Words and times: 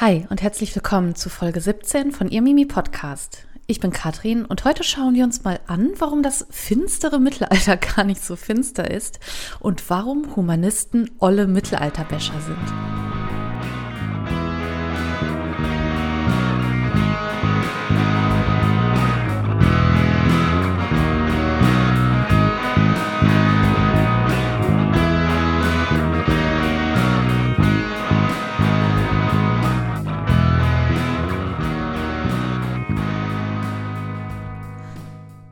Hi 0.00 0.28
und 0.30 0.42
herzlich 0.42 0.72
willkommen 0.76 1.16
zu 1.16 1.28
Folge 1.28 1.60
17 1.60 2.12
von 2.12 2.28
Ihr 2.28 2.40
Mimi 2.40 2.66
Podcast. 2.66 3.48
Ich 3.66 3.80
bin 3.80 3.90
Katrin 3.90 4.44
und 4.44 4.64
heute 4.64 4.84
schauen 4.84 5.16
wir 5.16 5.24
uns 5.24 5.42
mal 5.42 5.58
an, 5.66 5.90
warum 5.98 6.22
das 6.22 6.46
finstere 6.50 7.18
Mittelalter 7.18 7.76
gar 7.96 8.04
nicht 8.04 8.22
so 8.22 8.36
finster 8.36 8.88
ist 8.88 9.18
und 9.58 9.90
warum 9.90 10.36
Humanisten 10.36 11.10
olle 11.18 11.48
Mittelalterbecher 11.48 12.40
sind. 12.40 13.17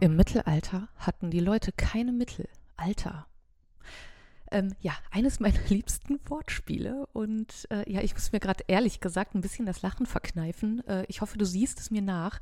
Im 0.07 0.15
Mittelalter 0.15 0.89
hatten 0.99 1.33
die 1.33 1.41
Leute 1.41 1.73
keine 1.73 2.13
Mittel. 2.13 2.49
Alter. 2.77 3.27
Ähm, 4.53 4.73
ja, 4.79 4.93
eines 5.11 5.41
meiner 5.41 5.59
liebsten 5.69 6.21
Wortspiele. 6.27 7.09
Und 7.13 7.67
äh, 7.71 7.93
ja, 7.93 8.03
ich 8.03 8.15
muss 8.15 8.31
mir 8.31 8.39
gerade 8.39 8.63
ehrlich 8.69 9.01
gesagt 9.01 9.35
ein 9.35 9.41
bisschen 9.41 9.67
das 9.67 9.83
Lachen 9.83 10.07
verkneifen. 10.07 10.87
Äh, 10.87 11.07
ich 11.09 11.23
hoffe, 11.23 11.39
du 11.39 11.45
siehst 11.45 11.81
es 11.81 11.91
mir 11.91 12.03
nach. 12.03 12.39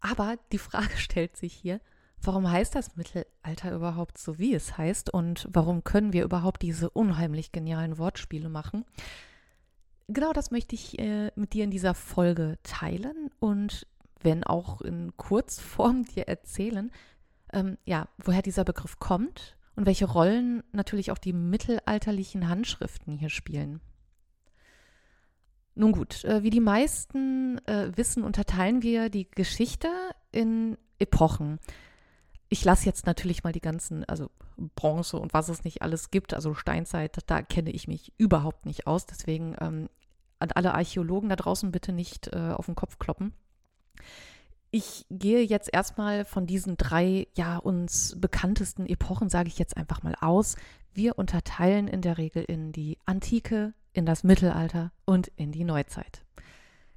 Aber 0.00 0.38
die 0.52 0.58
Frage 0.58 0.88
stellt 0.96 1.36
sich 1.36 1.52
hier, 1.52 1.82
warum 2.22 2.50
heißt 2.50 2.74
das 2.74 2.96
Mittelalter 2.96 3.70
überhaupt 3.70 4.16
so, 4.16 4.38
wie 4.38 4.54
es 4.54 4.78
heißt? 4.78 5.12
Und 5.12 5.46
warum 5.52 5.84
können 5.84 6.14
wir 6.14 6.24
überhaupt 6.24 6.62
diese 6.62 6.88
unheimlich 6.88 7.52
genialen 7.52 7.98
Wortspiele 7.98 8.48
machen? 8.48 8.86
Genau 10.08 10.32
das 10.32 10.50
möchte 10.50 10.76
ich 10.76 10.98
äh, 10.98 11.30
mit 11.36 11.52
dir 11.52 11.64
in 11.64 11.70
dieser 11.70 11.92
Folge 11.92 12.56
teilen. 12.62 13.28
Und 13.38 13.86
wenn 14.24 14.44
auch 14.44 14.80
in 14.80 15.16
Kurzform 15.16 16.04
dir 16.14 16.28
erzählen, 16.28 16.90
ähm, 17.52 17.78
ja, 17.84 18.08
woher 18.18 18.42
dieser 18.42 18.64
Begriff 18.64 18.98
kommt 18.98 19.56
und 19.76 19.86
welche 19.86 20.06
Rollen 20.06 20.62
natürlich 20.72 21.10
auch 21.10 21.18
die 21.18 21.32
mittelalterlichen 21.32 22.48
Handschriften 22.48 23.16
hier 23.16 23.30
spielen. 23.30 23.80
Nun 25.76 25.92
gut, 25.92 26.24
äh, 26.24 26.42
wie 26.42 26.50
die 26.50 26.60
meisten 26.60 27.58
äh, 27.66 27.90
wissen, 27.96 28.22
unterteilen 28.22 28.82
wir 28.82 29.08
die 29.10 29.28
Geschichte 29.28 29.88
in 30.30 30.78
Epochen. 30.98 31.58
Ich 32.48 32.64
lasse 32.64 32.86
jetzt 32.86 33.06
natürlich 33.06 33.42
mal 33.42 33.52
die 33.52 33.60
ganzen, 33.60 34.04
also 34.04 34.30
Bronze 34.76 35.18
und 35.18 35.34
was 35.34 35.48
es 35.48 35.64
nicht 35.64 35.82
alles 35.82 36.12
gibt, 36.12 36.34
also 36.34 36.54
Steinzeit, 36.54 37.18
da 37.26 37.42
kenne 37.42 37.72
ich 37.72 37.88
mich 37.88 38.12
überhaupt 38.16 38.66
nicht 38.66 38.86
aus. 38.86 39.06
Deswegen 39.06 39.56
ähm, 39.60 39.88
an 40.38 40.52
alle 40.52 40.74
Archäologen 40.74 41.28
da 41.28 41.36
draußen 41.36 41.72
bitte 41.72 41.92
nicht 41.92 42.28
äh, 42.28 42.52
auf 42.52 42.66
den 42.66 42.76
Kopf 42.76 42.98
kloppen. 43.00 43.32
Ich 44.70 45.06
gehe 45.08 45.42
jetzt 45.42 45.70
erstmal 45.72 46.24
von 46.24 46.46
diesen 46.46 46.76
drei, 46.76 47.28
ja, 47.36 47.58
uns 47.58 48.16
bekanntesten 48.18 48.86
Epochen, 48.86 49.28
sage 49.28 49.48
ich 49.48 49.58
jetzt 49.58 49.76
einfach 49.76 50.02
mal 50.02 50.16
aus. 50.20 50.56
Wir 50.92 51.18
unterteilen 51.18 51.86
in 51.86 52.00
der 52.00 52.18
Regel 52.18 52.44
in 52.44 52.72
die 52.72 52.98
Antike, 53.06 53.72
in 53.92 54.04
das 54.04 54.24
Mittelalter 54.24 54.90
und 55.04 55.28
in 55.36 55.52
die 55.52 55.64
Neuzeit. 55.64 56.24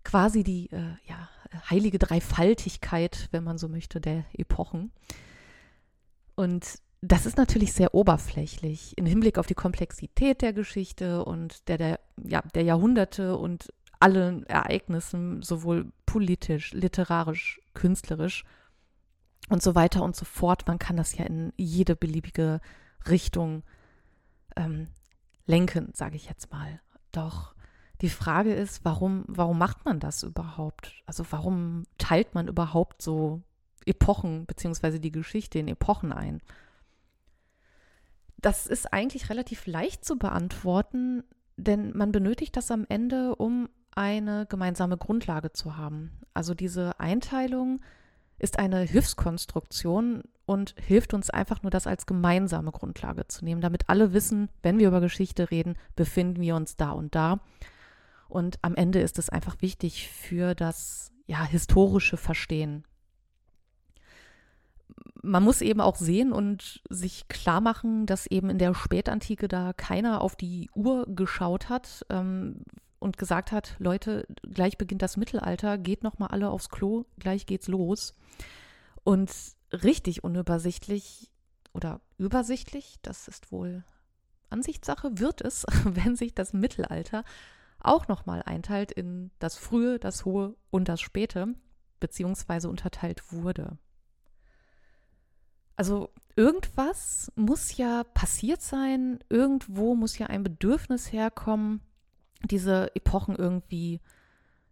Quasi 0.04 0.44
die, 0.44 0.72
äh, 0.72 0.96
ja, 1.08 1.30
heilige 1.70 2.00
Dreifaltigkeit, 2.00 3.30
wenn 3.32 3.44
man 3.44 3.58
so 3.58 3.68
möchte, 3.68 4.02
der 4.02 4.26
Epochen. 4.34 4.92
Und 6.36 6.80
das 7.02 7.26
ist 7.26 7.38
natürlich 7.38 7.74
sehr 7.74 7.94
oberflächlich 7.94 8.98
im 8.98 9.06
Hinblick 9.06 9.38
auf 9.38 9.48
die 9.48 9.54
Komplexität 9.54 10.42
der 10.42 10.54
Geschichte 10.54 11.24
und 11.24 11.68
der, 11.68 11.78
der, 11.78 12.00
ja, 12.24 12.42
der 12.56 12.64
Jahrhunderte 12.64 13.38
und 13.38 13.72
allen 14.00 14.46
Ereignissen, 14.46 15.42
sowohl 15.42 15.92
politisch, 16.06 16.74
literarisch, 16.74 17.62
künstlerisch 17.74 18.44
und 19.50 19.62
so 19.62 19.76
weiter 19.76 20.04
und 20.04 20.16
so 20.16 20.26
fort. 20.26 20.68
Man 20.68 20.80
kann 20.80 20.98
das 20.98 21.18
ja 21.18 21.26
in 21.26 21.54
jede 21.58 21.96
beliebige 21.96 22.60
Richtung 23.08 23.64
ähm, 24.56 24.88
lenken, 25.46 25.92
sage 25.94 26.16
ich 26.16 26.28
jetzt 26.28 26.52
mal. 26.52 26.82
Doch 27.12 27.56
die 28.02 28.10
Frage 28.10 28.54
ist, 28.54 28.86
warum, 28.86 29.24
warum 29.28 29.58
macht 29.58 29.86
man 29.86 30.00
das 30.00 30.24
überhaupt? 30.24 30.94
Also 31.06 31.26
warum 31.32 31.84
teilt 31.98 32.36
man 32.36 32.48
überhaupt 32.48 33.02
so 33.02 33.42
Epochen 33.86 34.46
beziehungsweise 34.46 35.00
die 35.00 35.12
Geschichte 35.12 35.60
in 35.60 35.68
Epochen 35.68 36.12
ein? 36.12 36.42
Das 38.40 38.68
ist 38.68 38.94
eigentlich 38.94 39.30
relativ 39.32 39.66
leicht 39.66 40.06
zu 40.06 40.18
beantworten, 40.18 41.24
denn 41.56 41.98
man 41.98 42.12
benötigt 42.12 42.56
das 42.56 42.70
am 42.70 42.86
Ende, 42.88 43.36
um 43.36 43.68
eine 43.98 44.46
gemeinsame 44.46 44.96
Grundlage 44.96 45.52
zu 45.52 45.76
haben. 45.76 46.12
Also 46.34 46.54
diese 46.54 47.00
Einteilung 47.00 47.82
ist 48.38 48.60
eine 48.60 48.82
Hilfskonstruktion 48.82 50.24
und 50.46 50.76
hilft 50.80 51.16
uns 51.16 51.32
einfach 51.32 51.64
nur, 51.64 51.72
das 51.72 51.88
als 51.88 52.06
gemeinsame 52.06 52.72
Grundlage 52.72 53.28
zu 53.28 53.44
nehmen, 53.44 53.60
damit 53.60 53.90
alle 53.90 54.14
wissen, 54.14 54.50
wenn 54.62 54.78
wir 54.78 54.88
über 54.88 55.02
Geschichte 55.02 55.50
reden, 55.50 55.76
befinden 55.96 56.42
wir 56.42 56.56
uns 56.56 56.78
da 56.78 56.92
und 56.92 57.16
da. 57.16 57.40
Und 58.30 58.60
am 58.62 58.76
Ende 58.76 59.00
ist 59.00 59.18
es 59.18 59.30
einfach 59.30 59.62
wichtig 59.62 60.10
für 60.10 60.54
das 60.54 61.12
ja, 61.26 61.44
historische 61.44 62.18
Verstehen. 62.18 62.84
Man 65.24 65.44
muss 65.44 65.62
eben 65.62 65.82
auch 65.82 65.96
sehen 65.96 66.32
und 66.32 66.82
sich 66.90 67.28
klar 67.28 67.62
machen, 67.62 68.06
dass 68.06 68.28
eben 68.28 68.50
in 68.52 68.60
der 68.60 68.76
Spätantike 68.76 69.48
da 69.48 69.74
keiner 69.74 70.22
auf 70.22 70.36
die 70.36 70.70
Uhr 70.76 71.08
geschaut 71.08 71.70
hat. 71.70 72.06
Ähm, 72.10 72.62
und 73.00 73.18
gesagt 73.18 73.52
hat, 73.52 73.76
Leute, 73.80 74.26
gleich 74.44 74.78
beginnt 74.78 75.02
das 75.02 75.18
Mittelalter, 75.18 75.78
geht 75.78 76.04
noch 76.04 76.20
mal 76.20 76.28
alle 76.28 76.50
aufs 76.50 76.70
Klo, 76.70 77.06
gleich 77.20 77.46
geht's 77.46 77.68
los. 77.68 78.16
Und 79.04 79.32
richtig 79.72 80.24
unübersichtlich 80.24 81.32
oder 81.74 82.02
übersichtlich, 82.18 82.98
das 83.02 83.28
ist 83.28 83.52
wohl 83.52 83.84
Ansichtssache, 84.50 85.20
wird 85.20 85.42
es, 85.42 85.66
wenn 85.84 86.16
sich 86.16 86.34
das 86.34 86.54
Mittelalter 86.54 87.24
auch 87.80 88.08
noch 88.08 88.26
mal 88.26 88.42
einteilt 88.44 88.92
in 88.92 89.32
das 89.40 89.58
Frühe, 89.58 90.00
das 90.00 90.26
Hohe 90.26 90.56
und 90.72 90.90
das 90.90 91.00
Späte, 91.00 91.54
beziehungsweise 92.00 92.70
unterteilt 92.70 93.32
wurde. 93.32 93.78
Also 95.76 96.10
irgendwas 96.36 97.32
muss 97.36 97.78
ja 97.78 98.04
passiert 98.04 98.62
sein, 98.62 99.20
irgendwo 99.30 99.94
muss 99.94 100.18
ja 100.18 100.28
ein 100.28 100.44
Bedürfnis 100.44 101.12
herkommen, 101.12 101.82
diese 102.44 102.96
Epochen 102.96 103.36
irgendwie 103.36 104.02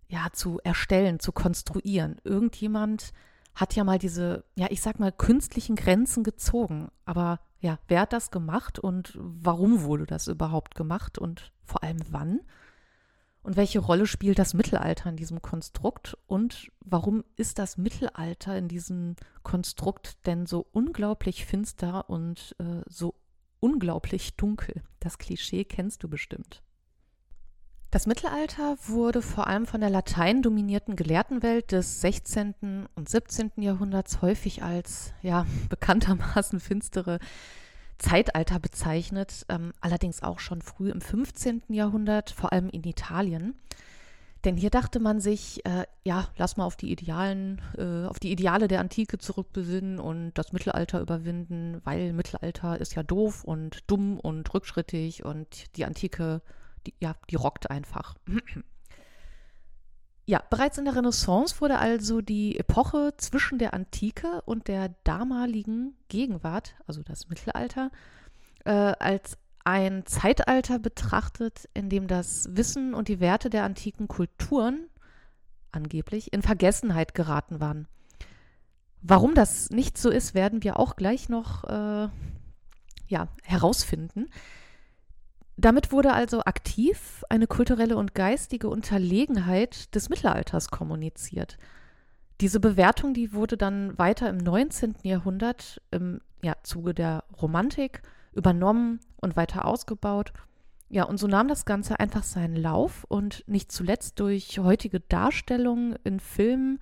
ja 0.07 0.27
zu 0.33 0.59
erstellen, 0.63 1.19
zu 1.19 1.31
konstruieren. 1.31 2.17
Irgendjemand 2.23 3.11
hat 3.55 3.75
ja 3.75 3.83
mal 3.83 3.97
diese, 3.97 4.43
ja, 4.55 4.67
ich 4.69 4.81
sag 4.81 4.99
mal, 4.99 5.11
künstlichen 5.11 5.75
Grenzen 5.75 6.23
gezogen. 6.23 6.89
Aber 7.05 7.39
ja, 7.59 7.79
wer 7.87 8.01
hat 8.01 8.13
das 8.13 8.29
gemacht 8.29 8.79
und 8.79 9.13
warum 9.17 9.83
wurde 9.83 10.05
das 10.05 10.27
überhaupt 10.27 10.75
gemacht 10.75 11.17
und 11.17 11.51
vor 11.63 11.83
allem 11.83 12.01
wann? 12.09 12.41
Und 13.41 13.57
welche 13.57 13.79
Rolle 13.79 14.07
spielt 14.07 14.39
das 14.39 14.55
Mittelalter 14.55 15.07
in 15.09 15.17
diesem 15.17 15.41
Konstrukt? 15.41 16.17
Und 16.25 16.71
warum 16.79 17.23
ist 17.35 17.59
das 17.59 17.77
Mittelalter 17.77 18.57
in 18.57 18.67
diesem 18.67 19.15
Konstrukt 19.43 20.25
denn 20.25 20.47
so 20.47 20.65
unglaublich 20.71 21.45
finster 21.45 22.09
und 22.09 22.55
äh, 22.59 22.81
so 22.87 23.13
unglaublich 23.59 24.35
dunkel? 24.35 24.81
Das 24.99 25.19
Klischee 25.19 25.63
kennst 25.63 26.03
du 26.03 26.09
bestimmt. 26.09 26.63
Das 27.95 28.07
Mittelalter 28.07 28.75
wurde 28.87 29.21
vor 29.21 29.47
allem 29.47 29.65
von 29.65 29.79
der 29.79 29.89
Latein 29.89 30.41
dominierten 30.41 30.97
Gelehrtenwelt 30.97 31.71
des 31.71 32.01
16. 32.01 32.89
und 32.93 33.07
17. 33.07 33.53
Jahrhunderts 33.55 34.21
häufig 34.21 34.63
als 34.63 35.13
ja 35.21 35.45
bekanntermaßen 35.69 36.59
finstere 36.59 37.19
Zeitalter 37.97 38.59
bezeichnet, 38.59 39.45
ähm, 39.47 39.71
allerdings 39.79 40.23
auch 40.23 40.39
schon 40.39 40.61
früh 40.61 40.89
im 40.89 40.99
15. 40.99 41.63
Jahrhundert, 41.69 42.31
vor 42.31 42.51
allem 42.51 42.67
in 42.67 42.83
Italien. 42.83 43.55
Denn 44.43 44.57
hier 44.57 44.71
dachte 44.71 44.99
man 44.99 45.21
sich, 45.21 45.65
äh, 45.65 45.85
ja, 46.03 46.27
lass 46.35 46.57
mal 46.57 46.65
auf 46.65 46.75
die 46.75 46.91
Idealen, 46.91 47.61
äh, 47.77 48.07
auf 48.07 48.19
die 48.19 48.33
Ideale 48.33 48.67
der 48.67 48.81
Antike 48.81 49.19
zurückbesinnen 49.19 50.01
und 50.01 50.33
das 50.33 50.51
Mittelalter 50.51 50.99
überwinden, 50.99 51.79
weil 51.85 52.11
Mittelalter 52.11 52.77
ist 52.77 52.93
ja 52.95 53.03
doof 53.03 53.45
und 53.45 53.89
dumm 53.89 54.19
und 54.19 54.53
rückschrittig 54.53 55.23
und 55.23 55.77
die 55.77 55.85
Antike 55.85 56.41
die, 56.85 56.93
ja, 56.99 57.15
die 57.29 57.35
rockt 57.35 57.69
einfach. 57.69 58.15
Ja, 60.27 60.41
bereits 60.49 60.79
in 60.79 60.85
der 60.85 60.95
Renaissance 60.95 61.61
wurde 61.61 61.77
also 61.77 62.19
die 62.19 62.57
Epoche 62.57 63.13
zwischen 63.17 63.59
der 63.59 63.75
Antike 63.75 64.41
und 64.45 64.67
der 64.67 64.89
damaligen 65.03 65.95
Gegenwart, 66.09 66.73
also 66.87 67.03
das 67.03 67.29
Mittelalter, 67.29 67.91
äh, 68.63 68.71
als 68.71 69.37
ein 69.65 70.05
Zeitalter 70.07 70.79
betrachtet, 70.79 71.69
in 71.75 71.89
dem 71.89 72.07
das 72.07 72.49
Wissen 72.51 72.95
und 72.95 73.07
die 73.07 73.19
Werte 73.19 73.51
der 73.51 73.65
antiken 73.65 74.07
Kulturen 74.07 74.87
angeblich 75.71 76.33
in 76.33 76.41
Vergessenheit 76.41 77.13
geraten 77.13 77.59
waren. 77.59 77.87
Warum 79.01 79.35
das 79.35 79.69
nicht 79.69 79.97
so 79.99 80.09
ist, 80.09 80.33
werden 80.33 80.63
wir 80.63 80.79
auch 80.79 80.95
gleich 80.95 81.29
noch 81.29 81.63
äh, 81.65 82.09
ja, 83.07 83.27
herausfinden. 83.43 84.27
Damit 85.57 85.91
wurde 85.91 86.13
also 86.13 86.41
aktiv 86.41 87.23
eine 87.29 87.47
kulturelle 87.47 87.95
und 87.95 88.13
geistige 88.13 88.69
Unterlegenheit 88.69 89.95
des 89.95 90.09
Mittelalters 90.09 90.69
kommuniziert. 90.69 91.57
Diese 92.41 92.59
Bewertung, 92.59 93.13
die 93.13 93.31
wurde 93.33 93.55
dann 93.55 93.97
weiter 93.97 94.29
im 94.29 94.37
19. 94.37 94.95
Jahrhundert 95.03 95.81
im 95.91 96.19
ja, 96.41 96.55
Zuge 96.63 96.93
der 96.93 97.23
Romantik 97.41 98.01
übernommen 98.33 98.99
und 99.21 99.37
weiter 99.37 99.65
ausgebaut. 99.65 100.33
Ja, 100.89 101.03
und 101.03 101.17
so 101.17 101.27
nahm 101.27 101.47
das 101.47 101.65
Ganze 101.65 101.99
einfach 101.99 102.23
seinen 102.23 102.57
Lauf 102.57 103.05
und 103.07 103.43
nicht 103.47 103.71
zuletzt 103.71 104.19
durch 104.19 104.59
heutige 104.59 104.99
Darstellungen 104.99 105.95
in 106.03 106.19
Filmen, 106.19 106.79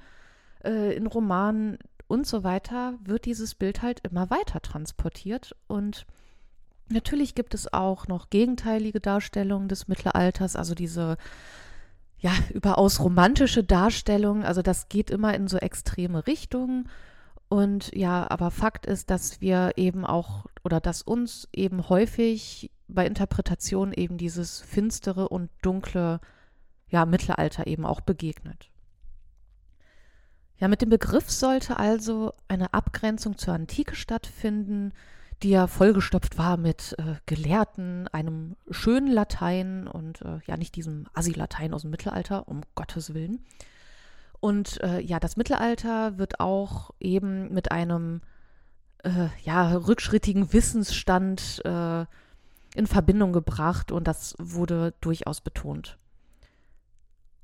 äh, 0.64 0.96
in 0.96 1.06
Romanen 1.06 1.78
und 2.08 2.28
so 2.28 2.44
weiter 2.44 2.96
wird 3.04 3.26
dieses 3.26 3.56
Bild 3.56 3.82
halt 3.82 4.02
immer 4.02 4.30
weiter 4.30 4.62
transportiert 4.62 5.56
und 5.68 6.06
Natürlich 6.90 7.36
gibt 7.36 7.54
es 7.54 7.72
auch 7.72 8.08
noch 8.08 8.30
gegenteilige 8.30 9.00
Darstellungen 9.00 9.68
des 9.68 9.88
Mittelalters, 9.88 10.56
also 10.56 10.76
diese 10.76 11.18
ja, 12.18 12.32
überaus 12.54 13.00
romantische 13.02 13.64
Darstellung. 13.64 14.44
Also 14.44 14.62
das 14.62 14.90
geht 14.90 15.10
immer 15.10 15.34
in 15.34 15.48
so 15.48 15.58
extreme 15.58 16.26
Richtungen. 16.26 16.90
Und 17.50 17.94
ja, 17.96 18.26
aber 18.30 18.50
Fakt 18.50 18.86
ist, 18.86 19.10
dass 19.10 19.42
wir 19.42 19.74
eben 19.76 20.06
auch 20.06 20.46
oder 20.64 20.80
dass 20.80 21.02
uns 21.02 21.48
eben 21.54 21.90
häufig 21.90 22.72
bei 22.88 23.06
Interpretation 23.06 23.94
eben 23.94 24.18
dieses 24.18 24.62
finstere 24.62 25.30
und 25.30 25.50
dunkle 25.62 26.20
ja, 26.88 27.06
Mittelalter 27.06 27.68
eben 27.68 27.86
auch 27.86 28.02
begegnet. 28.02 28.70
Ja, 30.58 30.68
mit 30.68 30.82
dem 30.82 30.90
Begriff 30.90 31.30
sollte 31.30 31.78
also 31.78 32.34
eine 32.48 32.74
Abgrenzung 32.74 33.38
zur 33.38 33.54
Antike 33.54 33.96
stattfinden, 33.96 34.94
die 35.44 35.50
ja 35.50 35.68
vollgestopft 35.68 36.38
war 36.38 36.58
mit 36.58 36.96
äh, 36.98 37.16
Gelehrten, 37.26 38.08
einem 38.08 38.56
schönen 38.70 39.12
Latein 39.12 39.88
und 39.88 40.22
äh, 40.22 40.40
ja 40.46 40.58
nicht 40.58 40.76
diesem 40.76 41.08
Assi-Latein 41.14 41.74
aus 41.74 41.82
dem 41.82 41.92
Mittelalter, 41.92 42.48
um 42.48 42.62
Gottes 42.76 43.14
Willen. 43.14 43.46
Und 44.40 44.82
äh, 44.82 45.00
ja, 45.00 45.20
das 45.20 45.38
Mittelalter 45.38 46.18
wird 46.18 46.40
auch 46.40 46.92
eben 47.00 47.54
mit 47.54 47.72
einem 47.72 48.22
äh, 49.04 49.28
ja, 49.44 49.74
rückschrittigen 49.76 50.54
Wissensstand 50.54 51.62
äh, 51.66 52.06
in 52.76 52.88
Verbindung 52.88 53.34
gebracht 53.34 53.92
und 53.92 54.08
das 54.08 54.36
wurde 54.40 54.94
durchaus 55.02 55.42
betont. 55.42 55.98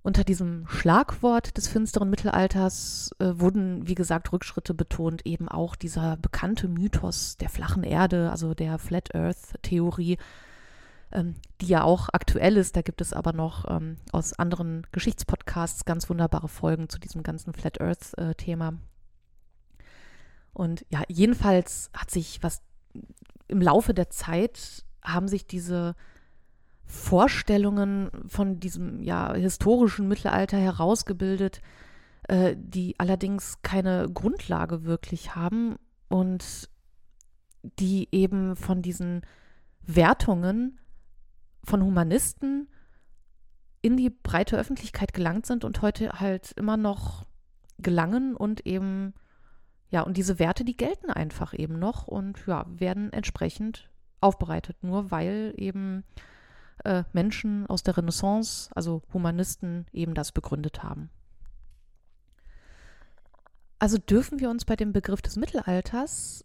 Unter 0.10 0.24
diesem 0.24 0.66
Schlagwort 0.68 1.56
des 1.56 1.68
finsteren 1.68 2.10
Mittelalters 2.10 3.12
äh, 3.20 3.26
wurden, 3.36 3.88
wie 3.88 3.94
gesagt, 3.94 4.34
Rückschritte 4.34 4.74
betont, 4.74 5.24
eben 5.24 5.48
auch 5.48 5.76
dieser 5.76 6.18
bekannte 6.18 6.68
Mythos 6.68 7.38
der 7.38 7.48
flachen 7.48 7.84
Erde, 7.84 8.32
also 8.32 8.56
der 8.56 8.80
Flat 8.80 9.14
Earth-Theorie, 9.14 10.18
ähm, 11.12 11.36
die 11.62 11.68
ja 11.68 11.84
auch 11.84 12.10
aktuell 12.12 12.58
ist. 12.58 12.76
Da 12.76 12.82
gibt 12.82 13.02
es 13.02 13.14
aber 13.14 13.34
noch 13.34 13.70
ähm, 13.70 13.98
aus 14.12 14.34
anderen 14.34 14.88
Geschichtspodcasts 14.92 15.86
ganz 15.86 16.10
wunderbare 16.10 16.48
Folgen 16.48 16.90
zu 16.90 16.98
diesem 16.98 17.22
ganzen 17.22 17.54
Flat 17.54 17.80
Earth-Thema. 17.80 18.80
Und 20.54 20.88
ja, 20.90 21.04
jedenfalls 21.08 21.92
hat 21.94 22.10
sich 22.10 22.42
was 22.42 22.64
im 23.48 23.62
Laufe 23.62 23.94
der 23.94 24.10
Zeit 24.10 24.86
haben 25.04 25.28
sich 25.28 25.46
diese 25.46 25.96
Vorstellungen 26.90 28.10
von 28.28 28.60
diesem 28.60 29.04
ja, 29.04 29.36
historischen 29.36 30.08
Mittelalter 30.08 30.58
herausgebildet, 30.58 31.62
äh, 32.28 32.56
die 32.58 32.96
allerdings 32.98 33.62
keine 33.62 34.10
Grundlage 34.12 34.86
wirklich 34.86 35.36
haben 35.36 35.76
und 36.08 36.68
die 37.62 38.10
eben 38.12 38.56
von 38.56 38.82
diesen 38.82 39.22
Wertungen 39.84 40.80
von 41.64 41.84
Humanisten 41.84 42.68
in 43.84 43.96
die 43.96 44.10
breite 44.10 44.58
Öffentlichkeit 44.58 45.14
gelangt 45.14 45.46
sind 45.46 45.64
und 45.64 45.84
heute 45.84 46.20
halt 46.20 46.54
immer 46.54 46.76
noch 46.76 47.28
gelangen 47.78 48.36
und 48.36 48.66
eben, 48.66 49.14
ja, 49.92 50.02
und 50.02 50.18
diese 50.18 50.40
Werte, 50.40 50.66
die 50.66 50.76
gelten 50.76 51.12
einfach 51.12 51.54
eben 51.54 51.78
noch 51.78 52.08
und 52.08 52.48
ja, 52.48 52.66
werden 52.68 53.14
entsprechend 53.14 53.92
aufbereitet, 54.22 54.84
nur 54.84 55.12
weil 55.12 55.54
eben 55.56 56.04
äh, 56.84 57.04
Menschen 57.14 57.66
aus 57.68 57.84
der 57.84 57.98
Renaissance, 57.98 58.70
also 58.76 59.02
Humanisten, 59.14 59.86
eben 59.92 60.14
das 60.14 60.32
begründet 60.32 60.84
haben. 60.84 61.10
Also 63.80 63.98
dürfen 63.98 64.40
wir 64.40 64.50
uns 64.50 64.66
bei 64.66 64.76
dem 64.76 64.92
Begriff 64.92 65.22
des 65.22 65.38
Mittelalters, 65.38 66.44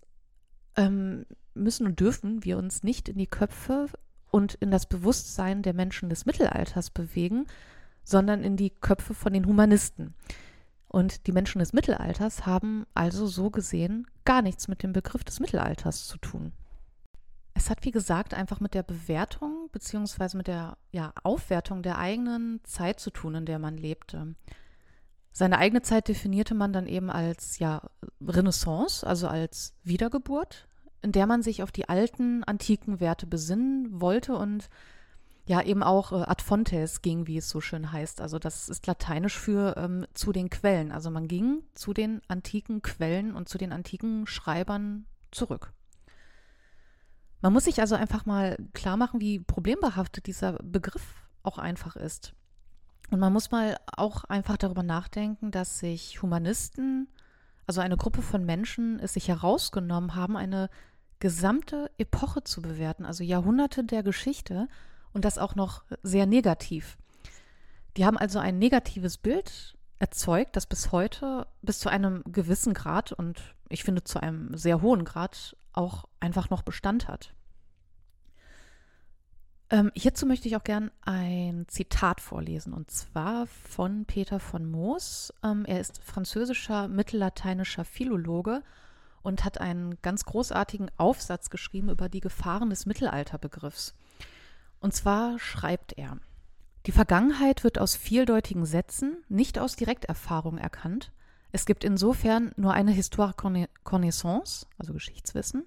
ähm, 0.77 1.27
müssen 1.55 1.87
und 1.87 2.01
dürfen 2.01 2.45
wir 2.45 2.59
uns 2.59 2.83
nicht 2.83 3.09
in 3.09 3.19
die 3.19 3.27
Köpfe 3.27 3.89
und 4.31 4.55
in 4.55 4.71
das 4.71 4.87
Bewusstsein 4.87 5.63
der 5.63 5.75
Menschen 5.75 6.09
des 6.09 6.27
Mittelalters 6.27 6.91
bewegen, 6.91 7.47
sondern 8.03 8.43
in 8.43 8.57
die 8.57 8.71
Köpfe 8.71 9.15
von 9.15 9.33
den 9.33 9.47
Humanisten. 9.47 10.15
Und 10.89 11.27
die 11.27 11.33
Menschen 11.33 11.59
des 11.59 11.73
Mittelalters 11.73 12.47
haben 12.47 12.87
also 12.95 13.27
so 13.27 13.51
gesehen 13.51 14.07
gar 14.25 14.43
nichts 14.43 14.69
mit 14.69 14.83
dem 14.83 14.93
Begriff 14.93 15.25
des 15.25 15.41
Mittelalters 15.41 16.07
zu 16.07 16.19
tun. 16.19 16.53
Es 17.55 17.71
hat, 17.71 17.85
wie 17.85 17.91
gesagt, 17.91 18.35
einfach 18.35 18.61
mit 18.61 18.75
der 18.75 18.83
Bewertung 18.83 19.64
beziehungsweise 19.75 20.37
mit 20.37 20.47
der 20.47 20.79
ja, 20.93 21.13
Aufwertung 21.25 21.83
der 21.83 21.99
eigenen 21.99 22.61
Zeit 22.65 23.01
zu 23.01 23.11
tun, 23.11 23.35
in 23.35 23.45
der 23.45 23.59
man 23.59 23.77
lebte. 23.77 24.35
Seine 25.33 25.59
eigene 25.59 25.83
Zeit 25.83 26.07
definierte 26.07 26.55
man 26.55 26.73
dann 26.73 26.87
eben 26.87 27.11
als 27.11 27.59
ja, 27.59 27.83
Renaissance, 28.25 29.05
also 29.05 29.27
als 29.27 29.75
Wiedergeburt, 29.83 30.69
in 31.03 31.11
der 31.11 31.27
man 31.27 31.43
sich 31.43 31.63
auf 31.65 31.73
die 31.73 31.89
alten, 31.89 32.45
antiken 32.45 33.01
Werte 33.01 33.27
besinnen 33.27 34.01
wollte 34.01 34.37
und 34.37 34.71
ja 35.47 35.61
eben 35.61 35.83
auch 35.83 36.13
äh, 36.13 36.23
ad 36.23 36.43
fontes 36.43 37.03
ging, 37.03 37.27
wie 37.27 37.37
es 37.37 37.51
so 37.51 37.61
schön 37.61 37.91
heißt. 37.91 38.21
Also 38.21 38.39
das 38.39 38.69
ist 38.69 38.87
lateinisch 38.87 39.37
für 39.37 39.77
ähm, 39.77 40.07
zu 40.15 40.33
den 40.33 40.51
Quellen. 40.51 40.93
Also 40.93 41.11
man 41.11 41.27
ging 41.27 41.65
zu 41.75 41.93
den 41.93 42.23
antiken 42.29 42.81
Quellen 42.81 43.35
und 43.35 43.49
zu 43.49 43.59
den 43.59 43.73
antiken 43.73 44.27
Schreibern 44.29 45.05
zurück. 45.33 45.73
Man 47.45 47.53
muss 47.53 47.65
sich 47.65 47.79
also 47.83 47.95
einfach 47.95 48.25
mal 48.25 48.57
klar 48.73 48.97
machen, 48.97 49.21
wie 49.21 49.39
problembehaftet 49.39 50.25
dieser 50.25 50.55
Begriff 50.63 51.29
auch 51.43 51.59
einfach 51.59 51.95
ist. 51.95 52.33
Und 53.11 53.21
man 53.21 53.35
muss 53.35 53.51
mal 53.51 53.77
auch 53.95 54.25
einfach 54.25 54.57
darüber 54.57 54.83
nachdenken, 54.83 55.51
dass 55.51 55.79
sich 55.79 56.23
Humanisten, 56.23 57.07
also 57.67 57.83
eine 57.83 57.99
Gruppe 57.99 58.23
von 58.23 58.47
Menschen, 58.47 58.99
es 58.99 59.13
sich 59.13 59.29
herausgenommen 59.29 60.15
haben, 60.15 60.39
eine 60.39 60.71
gesamte 61.19 61.91
Epoche 61.99 62.45
zu 62.45 62.63
bewerten, 62.63 63.05
also 63.05 63.23
Jahrhunderte 63.23 63.85
der 63.85 64.03
Geschichte 64.03 64.67
und 65.13 65.27
das 65.27 65.37
auch 65.37 65.55
noch 65.55 65.85
sehr 66.03 66.25
negativ. 66.25 66.97
Die 67.99 68.07
haben 68.07 68.17
also 68.17 68.39
ein 68.39 68.59
negatives 68.59 69.19
Bild 69.19 69.77
erzeugt, 69.99 70.57
das 70.57 70.65
bis 70.65 70.93
heute 70.93 71.47
bis 71.61 71.79
zu 71.79 71.91
einem 71.91 72.25
gewissen 72.25 72.73
Grad 72.73 73.13
und 73.13 73.55
ich 73.69 73.85
finde 73.85 74.03
zu 74.03 74.19
einem 74.23 74.57
sehr 74.57 74.81
hohen 74.81 75.05
Grad 75.05 75.55
auch 75.75 76.05
einfach 76.21 76.51
noch 76.51 76.63
Bestand 76.63 77.09
hat. 77.09 77.35
Ähm, 79.71 79.91
hierzu 79.95 80.27
möchte 80.27 80.47
ich 80.47 80.57
auch 80.57 80.65
gern 80.65 80.91
ein 81.03 81.65
Zitat 81.69 82.21
vorlesen 82.21 82.73
und 82.73 82.91
zwar 82.91 83.47
von 83.47 84.05
Peter 84.05 84.39
von 84.39 84.71
Moos. 84.71 85.33
Ähm, 85.43 85.65
er 85.65 85.81
ist 85.81 86.03
französischer 86.03 86.89
mittellateinischer 86.89 87.85
Philologe 87.85 88.63
und 89.23 89.45
hat 89.45 89.59
einen 89.59 90.01
ganz 90.03 90.27
großartigen 90.27 90.91
Aufsatz 90.99 91.49
geschrieben 91.49 91.89
über 91.89 92.09
die 92.09 92.21
Gefahren 92.21 92.71
des 92.71 92.85
Mittelalterbegriffs. 92.85 93.95
Und 94.81 94.95
zwar 94.95 95.39
schreibt 95.39 95.95
er, 95.97 96.19
die 96.87 96.93
Vergangenheit 96.93 97.65
wird 97.65 97.79
aus 97.79 97.97
vieldeutigen 97.97 98.67
Sätzen, 98.67 99.25
nicht 99.31 99.59
aus 99.59 99.77
Direkterfahrung 99.77 100.59
erkannt. 100.59 101.11
Es 101.53 101.65
gibt 101.65 101.85
insofern 101.85 102.53
nur 102.57 102.75
eine 102.75 102.93
Histoire 102.93 103.33
connaissance, 103.83 104.67
also 104.77 104.93
Geschichtswissen, 104.93 105.65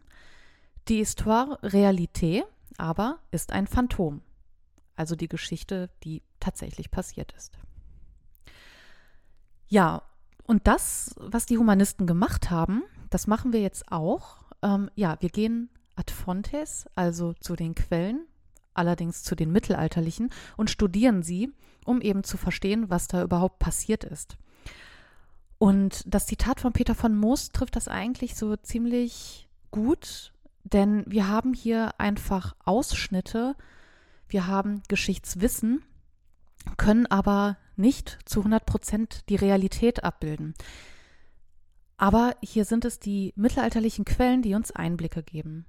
die 0.88 0.98
Histoire 0.98 1.60
Réalité, 1.64 2.44
aber 2.78 3.20
ist 3.32 3.52
ein 3.52 3.68
Phantom, 3.68 4.22
also 4.96 5.16
die 5.16 5.28
Geschichte, 5.28 5.90
die 6.04 6.24
tatsächlich 6.40 6.92
passiert 6.92 7.34
ist. 7.34 7.58
Ja, 9.68 10.04
und 10.46 10.68
das, 10.68 11.14
was 11.18 11.46
die 11.46 11.58
Humanisten 11.58 12.08
gemacht 12.08 12.50
haben, 12.50 12.84
das 13.10 13.28
machen 13.28 13.52
wir 13.54 13.62
jetzt 13.62 13.92
auch. 13.92 14.46
Ähm, 14.62 14.90
ja, 14.96 15.18
wir 15.20 15.30
gehen 15.30 15.70
ad 15.96 16.12
fontes, 16.14 16.86
also 16.96 17.34
zu 17.34 17.56
den 17.56 17.76
Quellen, 17.76 18.26
allerdings 18.74 19.24
zu 19.24 19.36
den 19.36 19.52
mittelalterlichen, 19.52 20.30
und 20.56 20.70
studieren 20.70 21.22
sie, 21.22 21.52
um 21.86 22.02
eben 22.02 22.24
zu 22.24 22.38
verstehen, 22.38 22.90
was 22.90 23.08
da 23.08 23.24
überhaupt 23.24 23.60
passiert 23.60 24.04
ist. 24.04 24.38
Und 25.58 26.04
das 26.06 26.28
Zitat 26.28 26.60
von 26.60 26.74
Peter 26.74 26.96
von 26.96 27.18
Moos 27.18 27.50
trifft 27.50 27.76
das 27.76 27.88
eigentlich 27.88 28.36
so 28.36 28.56
ziemlich 28.58 29.50
gut, 29.72 30.32
denn 30.74 31.04
wir 31.08 31.28
haben 31.28 31.54
hier 31.54 32.00
einfach 32.00 32.56
Ausschnitte, 32.66 33.56
wir 34.28 34.48
haben 34.48 34.84
Geschichtswissen, 34.88 35.84
können 36.78 37.06
aber 37.06 37.58
nicht 37.76 38.20
zu 38.26 38.42
100 38.42 38.66
Prozent 38.66 39.30
die 39.30 39.36
Realität 39.36 40.04
abbilden. 40.04 40.54
Aber 41.98 42.36
hier 42.42 42.66
sind 42.66 42.86
es 42.86 43.00
die 43.00 43.34
mittelalterlichen 43.36 44.06
Quellen, 44.06 44.42
die 44.42 44.54
uns 44.54 44.72
Einblicke 44.72 45.24
geben. 45.24 45.66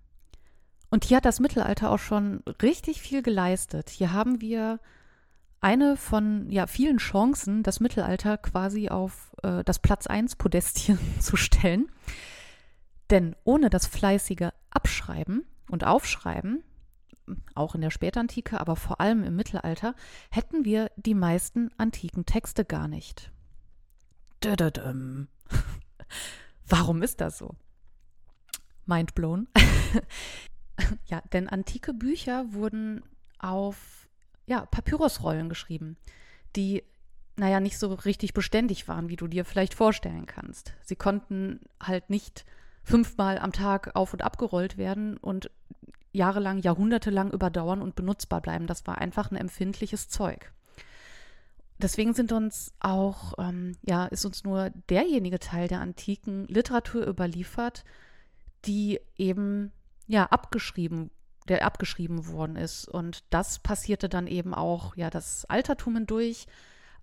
Und 0.90 1.05
hier 1.05 1.19
hat 1.19 1.25
das 1.25 1.40
Mittelalter 1.40 1.90
auch 1.90 1.99
schon 1.99 2.43
richtig 2.62 3.00
viel 3.00 3.23
geleistet. 3.23 3.90
Hier 3.90 4.12
haben 4.12 4.40
wir 4.40 4.81
eine 5.61 5.97
von 5.97 6.50
ja, 6.50 6.67
vielen 6.67 6.99
Chancen, 6.99 7.62
das 7.62 7.81
Mittelalter 7.81 8.38
quasi 8.38 8.88
auf 8.88 9.33
äh, 9.43 9.64
das 9.64 9.81
Platz 9.81 10.07
1 10.07 10.37
Podestchen 10.37 10.99
zu 11.21 11.37
stellen. 11.37 11.90
Denn 13.11 13.35
ohne 13.45 13.71
das 13.71 13.87
fleißige 13.87 14.50
Abschreiben 14.70 15.44
und 15.68 15.84
Aufschreiben, 15.84 16.62
auch 17.54 17.75
in 17.75 17.80
der 17.80 17.90
Spätantike, 17.90 18.60
aber 18.60 18.76
vor 18.76 19.00
allem 19.00 19.22
im 19.25 19.37
Mittelalter, 19.37 19.94
hätten 20.30 20.64
wir 20.64 20.90
die 20.96 21.14
meisten 21.14 21.70
antiken 21.76 22.26
Texte 22.26 22.64
gar 22.64 22.88
nicht. 22.88 23.30
Warum 26.66 27.02
ist 27.02 27.20
das 27.20 27.38
so? 27.38 27.54
Mind 28.87 29.14
blown. 29.14 29.48
ja, 31.06 31.22
denn 31.32 31.48
antike 31.48 31.92
Bücher 31.92 32.52
wurden 32.52 33.02
auf 33.38 34.08
ja, 34.46 34.64
Papyrusrollen 34.64 35.48
geschrieben, 35.48 35.96
die, 36.56 36.82
naja, 37.37 37.60
nicht 37.60 37.78
so 37.78 37.92
richtig 37.92 38.32
beständig 38.32 38.88
waren, 38.88 39.08
wie 39.08 39.16
du 39.16 39.26
dir 39.26 39.44
vielleicht 39.44 39.75
vorstellen 39.75 40.26
kannst. 40.26 40.75
Sie 40.82 40.96
konnten 40.96 41.60
halt 41.82 42.08
nicht 42.08 42.46
fünfmal 42.88 43.38
am 43.38 43.52
Tag 43.52 43.95
auf 43.95 44.14
und 44.14 44.23
abgerollt 44.23 44.78
werden 44.78 45.18
und 45.18 45.50
jahrelang, 46.12 46.59
jahrhundertelang 46.59 47.30
überdauern 47.30 47.83
und 47.83 47.95
benutzbar 47.95 48.40
bleiben. 48.40 48.66
Das 48.66 48.87
war 48.87 48.99
einfach 48.99 49.30
ein 49.30 49.37
empfindliches 49.37 50.09
Zeug. 50.09 50.52
Deswegen 51.76 52.14
sind 52.14 52.33
uns 52.33 52.73
auch, 52.80 53.35
ähm, 53.38 53.76
ja, 53.83 54.07
ist 54.07 54.25
uns 54.25 54.42
nur 54.42 54.71
derjenige 54.88 55.38
Teil 55.38 55.68
der 55.68 55.80
antiken 55.80 56.47
Literatur 56.49 57.07
überliefert, 57.07 57.85
die 58.64 59.00
eben 59.16 59.71
ja 60.07 60.25
abgeschrieben, 60.25 61.11
der 61.47 61.64
abgeschrieben 61.66 62.26
worden 62.28 62.57
ist. 62.57 62.88
Und 62.88 63.23
das 63.30 63.59
passierte 63.59 64.09
dann 64.09 64.26
eben 64.26 64.54
auch 64.54 64.97
ja 64.97 65.11
das 65.11 65.45
Altertum 65.45 65.95
hindurch. 65.95 66.47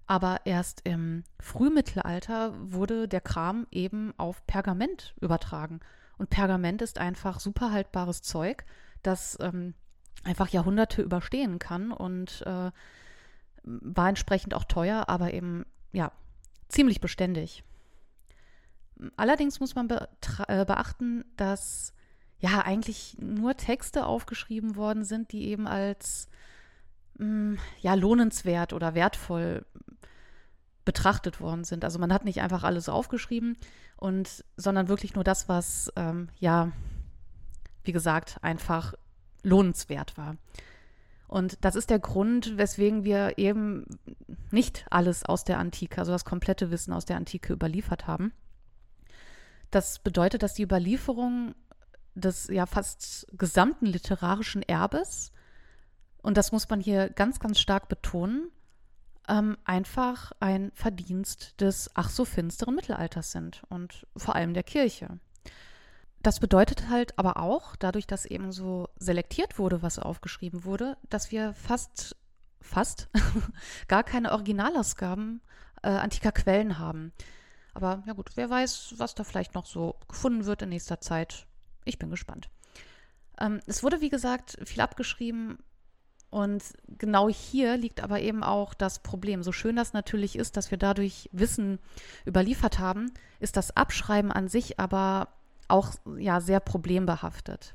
Aber 0.07 0.41
erst 0.45 0.81
im 0.83 1.23
Frühmittelalter 1.39 2.53
wurde 2.59 3.07
der 3.07 3.21
Kram 3.21 3.65
eben 3.71 4.13
auf 4.17 4.45
Pergament 4.45 5.15
übertragen. 5.19 5.79
Und 6.17 6.29
Pergament 6.29 6.81
ist 6.81 6.99
einfach 6.99 7.39
super 7.39 7.71
haltbares 7.71 8.21
Zeug, 8.21 8.65
das 9.03 9.37
ähm, 9.41 9.73
einfach 10.23 10.49
Jahrhunderte 10.49 11.01
überstehen 11.01 11.59
kann 11.59 11.91
und 11.91 12.43
äh, 12.45 12.71
war 13.63 14.09
entsprechend 14.09 14.53
auch 14.53 14.63
teuer, 14.65 15.05
aber 15.07 15.33
eben 15.33 15.65
ja 15.91 16.11
ziemlich 16.69 17.01
beständig. 17.01 17.63
Allerdings 19.17 19.59
muss 19.59 19.75
man 19.75 19.87
be 19.87 20.07
äh, 20.47 20.65
beachten, 20.65 21.25
dass 21.35 21.93
ja 22.39 22.61
eigentlich 22.61 23.17
nur 23.19 23.57
Texte 23.57 24.05
aufgeschrieben 24.05 24.75
worden 24.75 25.03
sind, 25.03 25.31
die 25.31 25.47
eben 25.47 25.67
als 25.67 26.29
mh, 27.17 27.25
mm, 27.25 27.59
ja 27.81 27.93
lohnenswert 27.93 28.73
oder 28.73 28.93
wertvoll 28.93 29.65
betrachtet 30.85 31.41
worden 31.41 31.63
sind. 31.63 31.83
Also 31.83 31.99
man 31.99 32.13
hat 32.13 32.25
nicht 32.25 32.41
einfach 32.41 32.63
alles 32.63 32.87
aufgeschrieben 32.87 33.57
und 33.97 34.45
sondern 34.55 34.87
wirklich 34.87 35.15
nur 35.15 35.23
das, 35.23 35.49
was 35.49 35.91
ähm, 35.95 36.29
ja 36.39 36.71
wie 37.83 37.91
gesagt 37.91 38.37
einfach 38.41 38.93
lohnenswert 39.43 40.17
war. 40.17 40.37
Und 41.27 41.57
das 41.65 41.75
ist 41.75 41.89
der 41.89 41.99
Grund, 41.99 42.57
weswegen 42.57 43.03
wir 43.03 43.37
eben 43.37 43.85
nicht 44.51 44.85
alles 44.91 45.25
aus 45.25 45.43
der 45.43 45.57
Antike, 45.57 45.99
also 45.99 46.11
das 46.11 46.25
komplette 46.25 46.69
Wissen 46.71 46.93
aus 46.93 47.05
der 47.05 47.17
Antike 47.17 47.53
überliefert 47.53 48.05
haben. 48.07 48.31
Das 49.71 49.99
bedeutet, 49.99 50.43
dass 50.43 50.53
die 50.53 50.63
Überlieferung 50.63 51.55
des 52.13 52.47
ja 52.47 52.65
fast 52.65 53.27
gesamten 53.33 53.87
literarischen 53.87 54.61
Erbes, 54.61 55.31
und 56.21 56.37
das 56.37 56.51
muss 56.51 56.69
man 56.69 56.79
hier 56.79 57.09
ganz, 57.09 57.39
ganz 57.39 57.59
stark 57.59 57.87
betonen, 57.87 58.49
ähm, 59.27 59.57
einfach 59.63 60.31
ein 60.39 60.71
Verdienst 60.73 61.59
des 61.61 61.89
ach 61.93 62.09
so 62.09 62.25
finsteren 62.25 62.75
Mittelalters 62.75 63.31
sind 63.31 63.63
und 63.69 64.05
vor 64.15 64.35
allem 64.35 64.53
der 64.53 64.63
Kirche. 64.63 65.19
Das 66.21 66.39
bedeutet 66.39 66.89
halt 66.89 67.17
aber 67.19 67.37
auch, 67.37 67.75
dadurch, 67.75 68.07
dass 68.07 68.25
eben 68.25 68.51
so 68.51 68.89
selektiert 68.97 69.59
wurde, 69.59 69.83
was 69.83 69.99
aufgeschrieben 69.99 70.63
wurde, 70.63 70.97
dass 71.09 71.29
wir 71.29 71.53
fast, 71.53 72.15
fast 72.61 73.09
gar 73.87 74.03
keine 74.03 74.31
Originalausgaben 74.31 75.41
äh, 75.83 75.89
antiker 75.89 76.31
Quellen 76.31 76.79
haben. 76.79 77.13
Aber 77.75 78.01
ja 78.07 78.13
gut, 78.13 78.31
wer 78.35 78.49
weiß, 78.49 78.95
was 78.97 79.13
da 79.13 79.23
vielleicht 79.23 79.53
noch 79.53 79.65
so 79.65 79.99
gefunden 80.07 80.45
wird 80.45 80.63
in 80.63 80.69
nächster 80.69 80.99
Zeit. 80.99 81.45
Ich 81.83 81.99
bin 81.99 82.09
gespannt. 82.09 82.49
Ähm, 83.39 83.59
es 83.67 83.83
wurde, 83.83 84.01
wie 84.01 84.09
gesagt, 84.09 84.57
viel 84.65 84.81
abgeschrieben. 84.81 85.59
Und 86.35 86.63
genau 86.97 87.29
hier 87.29 87.77
liegt 87.77 88.03
aber 88.03 88.19
eben 88.19 88.43
auch 88.43 88.73
das 88.73 88.99
Problem. 88.99 89.41
So 89.41 89.53
schön 89.53 89.77
das 89.77 89.93
natürlich 89.93 90.35
ist, 90.35 90.57
dass 90.57 90.69
wir 90.69 90.77
dadurch 90.77 91.29
Wissen 91.31 91.79
überliefert 92.27 92.77
haben, 92.77 93.09
ist 93.39 93.55
das 93.55 93.77
Abschreiben 93.77 94.33
an 94.33 94.49
sich 94.49 94.77
aber 94.77 95.29
auch 95.69 95.91
ja 96.17 96.41
sehr 96.41 96.59
problembehaftet. 96.59 97.73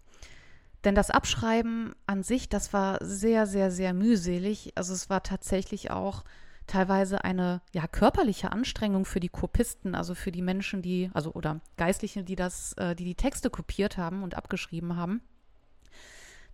Denn 0.84 0.94
das 0.94 1.10
Abschreiben 1.10 1.94
an 2.06 2.22
sich, 2.22 2.50
das 2.50 2.74
war 2.74 2.98
sehr, 3.00 3.46
sehr, 3.46 3.70
sehr 3.70 3.94
mühselig. 3.94 4.72
Also 4.74 4.92
es 4.92 5.08
war 5.08 5.22
tatsächlich 5.22 5.90
auch 5.90 6.22
teilweise 6.66 7.24
eine 7.24 7.62
ja 7.72 7.86
körperliche 7.86 8.52
Anstrengung 8.52 9.06
für 9.06 9.20
die 9.20 9.30
Kopisten, 9.30 9.94
also 9.94 10.14
für 10.14 10.32
die 10.32 10.42
Menschen, 10.42 10.82
die 10.82 11.10
also 11.14 11.32
oder 11.32 11.62
Geistliche, 11.78 12.24
die 12.24 12.36
das, 12.36 12.74
äh, 12.74 12.94
die 12.94 13.04
die 13.04 13.14
Texte 13.14 13.48
kopiert 13.48 13.96
haben 13.96 14.22
und 14.22 14.34
abgeschrieben 14.34 14.96
haben. 14.96 15.22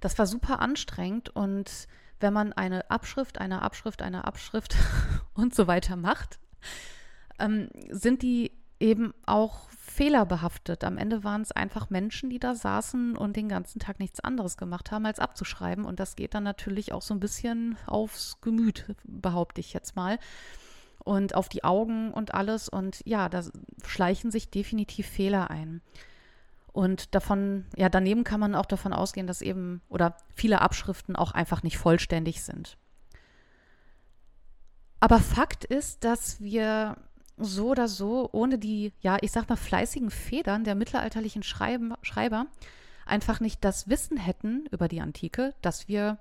Das 0.00 0.19
war 0.19 0.26
super 0.26 0.61
anstrengend 0.61 1.31
und 1.31 1.88
wenn 2.21 2.33
man 2.33 2.53
eine 2.53 2.91
Abschrift, 2.91 3.38
eine 3.38 3.62
Abschrift, 3.62 4.03
eine 4.03 4.25
Abschrift 4.25 4.76
und 5.35 5.55
so 5.55 5.67
weiter 5.67 5.97
macht, 5.97 6.38
ähm, 7.38 7.69
sind 7.91 8.23
die 8.23 8.53
eben 8.81 9.15
auch 9.25 9.69
fehlerbehaftet. 9.71 10.85
Am 10.85 10.99
Ende 10.99 11.25
waren 11.25 11.41
es 11.41 11.53
einfach 11.53 11.88
Menschen, 11.88 12.29
die 12.29 12.38
da 12.38 12.55
saßen 12.55 13.17
und 13.17 13.37
den 13.37 13.49
ganzen 13.49 13.79
Tag 13.79 13.99
nichts 13.99 14.21
anderes 14.21 14.57
gemacht 14.57 14.91
haben, 14.91 15.07
als 15.07 15.19
abzuschreiben. 15.19 15.85
Und 15.85 16.00
das 16.00 16.17
geht 16.17 16.35
dann 16.35 16.45
natürlich 16.45 16.93
auch 16.93 17.03
so 17.03 17.15
ein 17.15 17.21
bisschen 17.21 17.79
aufs 17.87 18.41
Gemüt, 18.43 18.85
behaupte 19.05 19.61
ich 19.61 19.73
jetzt 19.73 19.97
mal. 19.97 20.19
Und 21.05 21.35
auf 21.35 21.49
die 21.49 21.65
Augen 21.65 22.12
und 22.12 22.35
alles. 22.35 22.69
Und 22.69 23.00
ja, 23.07 23.29
da 23.29 23.43
schleichen 23.87 24.31
sich 24.31 24.50
definitiv 24.50 25.07
Fehler 25.07 25.50
ein. 25.50 25.81
Und 26.76 27.14
davon, 27.14 27.64
ja, 27.75 27.88
daneben 27.88 28.23
kann 28.23 28.38
man 28.38 28.54
auch 28.54 28.66
davon 28.66 28.92
ausgehen, 28.92 29.26
dass 29.26 29.40
eben 29.40 29.80
oder 29.88 30.18
viele 30.35 30.61
Abschriften 30.61 31.16
auch 31.16 31.33
einfach 31.33 31.62
nicht 31.62 31.78
vollständig 31.78 32.42
sind. 32.42 32.76
Aber 35.00 35.18
Fakt 35.21 35.64
ist, 35.64 36.04
dass 36.04 36.38
wir 36.38 36.99
so 37.38 37.71
oder 37.71 37.88
so 37.88 38.28
ohne 38.30 38.59
die, 38.59 38.92
ja, 39.00 39.16
ich 39.23 39.33
sag 39.33 39.49
mal, 39.49 39.56
fleißigen 39.56 40.11
Federn 40.11 40.64
der 40.64 40.75
mittelalterlichen 40.75 41.42
Schreiben, 41.42 41.95
Schreiber 42.02 42.45
einfach 43.06 43.40
nicht 43.40 43.64
das 43.64 43.88
Wissen 43.88 44.18
hätten 44.18 44.66
über 44.71 44.87
die 44.87 45.00
Antike, 45.00 45.54
dass 45.62 45.88
wir 45.88 46.18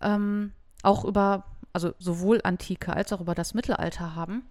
ähm, 0.00 0.52
auch 0.84 1.04
über, 1.04 1.46
also 1.72 1.94
sowohl 1.98 2.42
Antike 2.44 2.92
als 2.92 3.12
auch 3.12 3.20
über 3.20 3.34
das 3.34 3.54
Mittelalter 3.54 4.14
haben, 4.14 4.46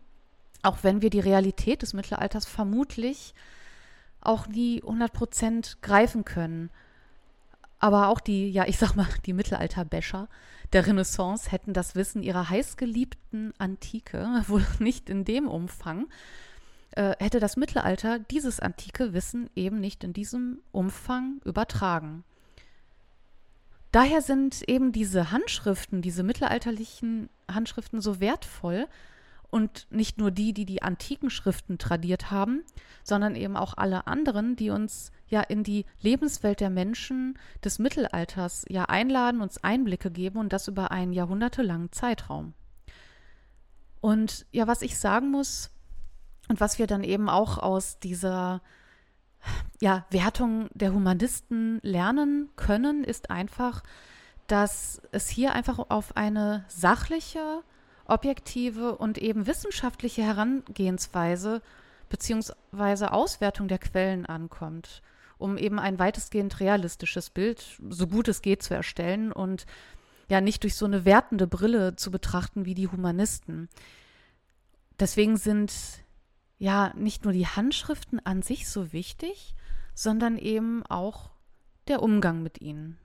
auch 0.64 0.80
wenn 0.82 1.02
wir 1.02 1.10
die 1.10 1.22
Realität 1.22 1.82
des 1.82 1.94
Mittelalters 1.94 2.46
vermutlich 2.46 3.34
auch 4.28 4.48
nie 4.48 4.82
100% 4.84 5.78
greifen 5.82 6.26
können. 6.26 6.70
Aber 7.80 8.08
auch 8.08 8.20
die, 8.20 8.50
ja, 8.50 8.66
ich 8.68 8.78
sag 8.78 8.96
mal, 8.96 9.08
die 9.26 9.34
Mittelalterbäscher 9.34 10.28
der 10.74 10.86
Renaissance 10.86 11.52
hätten 11.52 11.74
das 11.74 11.96
Wissen 11.96 12.24
ihrer 12.24 12.50
heißgeliebten 12.50 13.54
Antike 13.58 14.44
wohl 14.48 14.66
nicht 14.80 15.10
in 15.10 15.26
dem 15.26 15.48
Umfang, 15.48 16.08
äh, 16.92 17.16
hätte 17.20 17.40
das 17.40 17.58
Mittelalter 17.58 18.20
dieses 18.20 18.60
antike 18.60 19.14
Wissen 19.14 19.50
eben 19.56 19.80
nicht 19.80 20.04
in 20.04 20.14
diesem 20.14 20.60
Umfang 20.72 21.40
übertragen. 21.46 22.24
Daher 23.92 24.22
sind 24.22 24.64
eben 24.68 24.92
diese 24.92 25.32
Handschriften, 25.32 26.02
diese 26.02 26.24
mittelalterlichen 26.24 27.30
Handschriften 27.50 28.02
so 28.02 28.20
wertvoll, 28.20 28.88
und 29.50 29.88
nicht 29.90 30.18
nur 30.18 30.32
die, 30.32 30.54
die 30.54 30.66
die 30.66 30.82
antiken 30.82 31.30
Schriften 31.30 31.78
tradiert 31.78 32.32
haben, 32.32 32.64
sondern 33.04 33.36
eben 33.36 33.56
auch 33.56 33.76
alle 33.78 34.08
anderen, 34.08 34.56
die 34.56 34.70
uns 34.70 35.12
ja 35.28 35.42
in 35.42 35.64
die 35.64 35.86
Lebenswelt 36.02 36.60
der 36.60 36.70
Menschen 36.70 37.38
des 37.64 37.80
Mittelalters 37.80 38.66
ja 38.70 38.86
einladen, 38.86 39.42
uns 39.42 39.64
Einblicke 39.64 40.12
geben 40.12 40.40
und 40.40 40.54
das 40.54 40.68
über 40.68 40.92
einen 40.92 41.14
jahrhundertelangen 41.14 41.92
Zeitraum. 41.92 42.54
Und 44.02 44.46
ja, 44.52 44.68
was 44.68 44.82
ich 44.82 44.98
sagen 44.98 45.32
muss 45.32 45.72
und 46.50 46.60
was 46.60 46.80
wir 46.80 46.88
dann 46.88 47.04
eben 47.04 47.30
auch 47.30 47.58
aus 47.58 48.00
dieser 48.00 48.62
ja, 49.80 50.06
Wertung 50.10 50.70
der 50.74 50.94
Humanisten 50.94 51.80
lernen 51.84 52.50
können, 52.56 53.04
ist 53.04 53.30
einfach, 53.30 53.84
dass 54.48 55.02
es 55.12 55.30
hier 55.30 55.54
einfach 55.54 55.80
auf 55.90 56.16
eine 56.16 56.66
sachliche, 56.68 57.64
objektive 58.10 58.96
und 58.98 59.18
eben 59.18 59.48
wissenschaftliche 59.48 60.24
Herangehensweise 60.24 61.62
beziehungsweise 62.10 63.12
Auswertung 63.12 63.68
der 63.68 63.80
Quellen 63.80 64.26
ankommt. 64.26 65.02
um 65.38 65.58
eben 65.58 65.80
ein 65.80 66.00
weitestgehend 66.00 66.60
realistisches 66.60 67.30
Bild, 67.30 67.80
so 67.90 68.08
gut 68.08 68.28
es 68.28 68.42
geht, 68.42 68.64
zu 68.64 68.74
erstellen 68.74 69.32
und 69.32 69.66
ja 70.30 70.42
nicht 70.42 70.64
durch 70.64 70.76
so 70.76 70.86
eine 70.86 71.06
wertende 71.06 71.48
Brille 71.48 71.96
zu 71.96 72.12
betrachten 72.12 72.66
wie 72.66 72.74
die 72.74 72.88
Humanisten. 72.88 73.70
Deswegen 75.00 75.38
sind 75.38 75.72
ja 76.58 76.92
nicht 76.96 77.24
nur 77.24 77.34
die 77.34 77.48
Handschriften 77.48 78.20
an 78.26 78.42
sich 78.42 78.68
so 78.68 78.92
wichtig, 78.94 79.56
sondern 79.94 80.38
eben 80.38 80.84
auch 80.88 81.30
der 81.88 82.02
Umgang 82.02 82.42
mit 82.42 82.62
ihnen. 82.62 82.98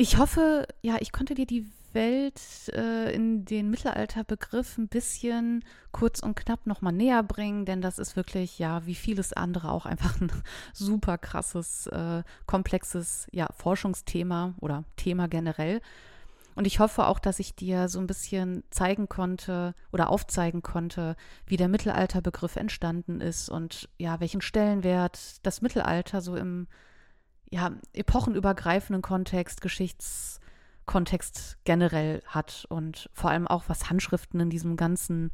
Ich 0.00 0.16
hoffe, 0.16 0.68
ja, 0.80 0.94
ich 1.00 1.10
konnte 1.10 1.34
dir 1.34 1.44
die 1.44 1.66
Welt 1.92 2.40
äh, 2.72 3.12
in 3.12 3.44
den 3.44 3.68
Mittelalterbegriff 3.68 4.78
ein 4.78 4.86
bisschen 4.86 5.64
kurz 5.90 6.20
und 6.20 6.36
knapp 6.36 6.68
nochmal 6.68 6.92
näher 6.92 7.24
bringen, 7.24 7.64
denn 7.64 7.80
das 7.80 7.98
ist 7.98 8.14
wirklich, 8.14 8.60
ja, 8.60 8.86
wie 8.86 8.94
vieles 8.94 9.32
andere 9.32 9.72
auch 9.72 9.86
einfach 9.86 10.20
ein 10.20 10.30
super 10.72 11.18
krasses, 11.18 11.88
äh, 11.88 12.22
komplexes, 12.46 13.26
ja, 13.32 13.48
Forschungsthema 13.56 14.54
oder 14.60 14.84
Thema 14.94 15.26
generell. 15.26 15.80
Und 16.54 16.68
ich 16.68 16.78
hoffe 16.78 17.08
auch, 17.08 17.18
dass 17.18 17.40
ich 17.40 17.56
dir 17.56 17.88
so 17.88 17.98
ein 17.98 18.06
bisschen 18.06 18.62
zeigen 18.70 19.08
konnte 19.08 19.74
oder 19.90 20.10
aufzeigen 20.10 20.62
konnte, 20.62 21.16
wie 21.44 21.56
der 21.56 21.68
Mittelalterbegriff 21.68 22.54
entstanden 22.54 23.20
ist 23.20 23.48
und 23.48 23.88
ja, 23.98 24.20
welchen 24.20 24.42
Stellenwert 24.42 25.44
das 25.44 25.60
Mittelalter 25.60 26.20
so 26.20 26.36
im 26.36 26.68
ja, 27.50 27.72
epochenübergreifenden 27.92 29.02
Kontext, 29.02 29.60
Geschichtskontext 29.60 31.58
generell 31.64 32.22
hat 32.26 32.66
und 32.68 33.10
vor 33.12 33.30
allem 33.30 33.46
auch, 33.46 33.64
was 33.68 33.90
Handschriften 33.90 34.40
in 34.40 34.50
diesem 34.50 34.76
ganzen 34.76 35.30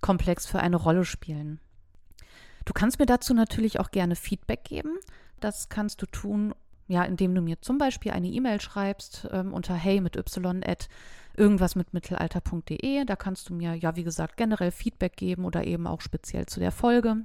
Komplex 0.00 0.46
für 0.46 0.60
eine 0.60 0.76
Rolle 0.76 1.04
spielen. 1.04 1.60
Du 2.64 2.72
kannst 2.72 2.98
mir 2.98 3.06
dazu 3.06 3.34
natürlich 3.34 3.80
auch 3.80 3.90
gerne 3.90 4.16
Feedback 4.16 4.64
geben. 4.64 4.98
Das 5.40 5.68
kannst 5.68 6.00
du 6.00 6.06
tun 6.06 6.54
ja, 6.86 7.02
indem 7.04 7.34
du 7.34 7.40
mir 7.40 7.60
zum 7.60 7.78
Beispiel 7.78 8.12
eine 8.12 8.28
E-Mail 8.28 8.60
schreibst 8.60 9.28
ähm, 9.32 9.52
unter 9.52 9.74
hey 9.74 10.00
mit 10.00 10.16
y 10.16 10.62
at 10.66 10.88
irgendwas 11.36 11.76
mit 11.76 11.94
mittelalter.de. 11.94 13.04
Da 13.04 13.16
kannst 13.16 13.48
du 13.48 13.54
mir 13.54 13.74
ja, 13.74 13.96
wie 13.96 14.04
gesagt, 14.04 14.36
generell 14.36 14.70
Feedback 14.70 15.16
geben 15.16 15.44
oder 15.44 15.64
eben 15.64 15.86
auch 15.86 16.00
speziell 16.00 16.46
zu 16.46 16.60
der 16.60 16.72
Folge. 16.72 17.16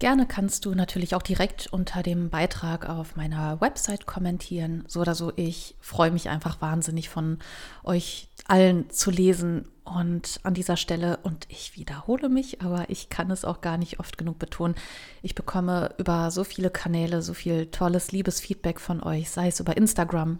Gerne 0.00 0.26
kannst 0.26 0.64
du 0.64 0.74
natürlich 0.74 1.14
auch 1.14 1.22
direkt 1.22 1.68
unter 1.72 2.02
dem 2.02 2.28
Beitrag 2.28 2.88
auf 2.88 3.14
meiner 3.14 3.60
Website 3.60 4.06
kommentieren. 4.06 4.84
So 4.88 5.00
oder 5.00 5.14
so, 5.14 5.32
ich 5.36 5.76
freue 5.80 6.10
mich 6.10 6.28
einfach 6.28 6.60
wahnsinnig 6.60 7.08
von 7.08 7.38
euch 7.84 8.28
allen 8.48 8.90
zu 8.90 9.10
lesen. 9.10 9.68
Und 9.84 10.40
an 10.42 10.54
dieser 10.54 10.76
Stelle, 10.76 11.18
und 11.22 11.46
ich 11.48 11.76
wiederhole 11.76 12.28
mich, 12.28 12.62
aber 12.62 12.88
ich 12.88 13.10
kann 13.10 13.30
es 13.30 13.44
auch 13.44 13.60
gar 13.60 13.76
nicht 13.76 14.00
oft 14.00 14.18
genug 14.18 14.38
betonen, 14.38 14.74
ich 15.22 15.34
bekomme 15.34 15.94
über 15.98 16.30
so 16.30 16.42
viele 16.42 16.70
Kanäle 16.70 17.22
so 17.22 17.34
viel 17.34 17.66
tolles, 17.66 18.10
liebes 18.10 18.40
Feedback 18.40 18.80
von 18.80 19.02
euch, 19.02 19.30
sei 19.30 19.48
es 19.48 19.60
über 19.60 19.76
Instagram, 19.76 20.38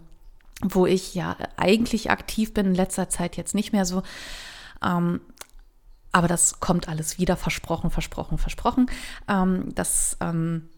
wo 0.61 0.85
ich 0.85 1.13
ja 1.13 1.37
eigentlich 1.57 2.09
aktiv 2.09 2.53
bin, 2.53 2.67
in 2.67 2.75
letzter 2.75 3.07
Zeit 3.07 3.37
jetzt 3.37 3.55
nicht 3.55 3.71
mehr 3.71 3.85
so. 3.85 4.01
Ähm, 4.83 5.21
aber 6.15 6.29
das 6.29 6.61
kommt 6.61 6.87
alles 6.87 7.19
wieder, 7.19 7.35
versprochen, 7.35 7.89
versprochen, 7.89 8.37
versprochen. 8.37 8.89
Ähm, 9.27 9.75
das, 9.75 10.15
ähm, 10.21 10.69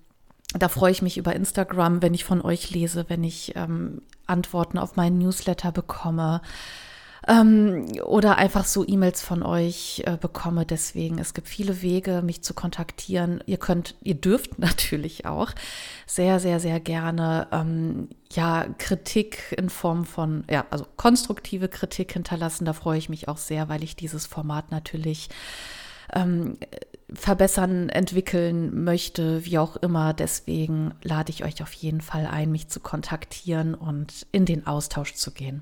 da 0.58 0.68
freue 0.68 0.92
ich 0.92 1.04
mich 1.04 1.16
über 1.20 1.36
Instagram, 1.36 2.02
wenn 2.02 2.16
ich 2.16 2.24
von 2.24 2.42
euch 2.42 2.72
lese, 2.72 3.06
wenn 3.08 3.24
ich 3.24 3.56
ähm, 3.56 4.02
Antworten 4.26 4.80
auf 4.80 4.96
meinen 4.96 5.20
Newsletter 5.20 5.72
bekomme 5.72 6.42
ähm, 7.28 7.88
oder 8.04 8.38
einfach 8.38 8.66
so 8.66 8.86
E-Mails 8.88 9.22
von 9.22 9.44
euch 9.44 10.04
äh, 10.06 10.18
bekomme. 10.18 10.66
Deswegen, 10.66 11.20
es 11.20 11.34
gibt 11.34 11.48
viele 11.48 11.82
Wege, 11.82 12.22
mich 12.22 12.44
zu 12.44 12.54
kontaktieren. 12.54 13.44
Ihr 13.46 13.58
könnt, 13.58 13.96
ihr 14.02 14.16
dürft 14.16 14.60
natürlich 14.60 15.26
auch 15.26 15.52
sehr, 16.06 16.40
sehr, 16.40 16.60
sehr 16.60 16.80
gerne 16.80 17.48
ähm, 17.52 18.10
ja 18.32 18.66
Kritik 18.78 19.56
in 19.58 19.70
Form 19.70 20.06
von, 20.06 20.44
ja, 20.50 20.66
also 20.70 20.86
konstruktive 20.96 21.70
Kritik 21.70 22.14
hinterlassen. 22.14 22.66
Da 22.66 22.74
freue 22.74 22.98
ich 22.98 23.10
mich 23.10 23.28
auch 23.28 23.38
sehr, 23.38 23.70
weil 23.70 23.84
ich 23.84 23.96
dieses 23.96 24.26
Format 24.26 24.72
natürlich 24.72 25.30
ähm, 26.14 26.58
verbessern, 27.14 27.90
entwickeln 27.90 28.84
möchte, 28.84 29.46
wie 29.46 29.58
auch 29.58 29.78
immer. 29.78 30.14
Deswegen 30.14 30.94
lade 31.04 31.32
ich 31.32 31.44
euch 31.44 31.62
auf 31.64 31.74
jeden 31.74 32.02
Fall 32.02 32.28
ein, 32.28 32.52
mich 32.52 32.68
zu 32.68 32.80
kontaktieren 32.80 33.76
und 33.76 34.28
in 34.32 34.46
den 34.46 34.68
Austausch 34.68 35.14
zu 35.14 35.32
gehen. 35.32 35.62